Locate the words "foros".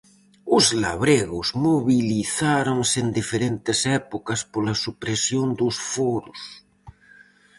5.93-6.41